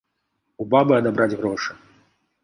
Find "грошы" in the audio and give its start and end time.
1.41-1.77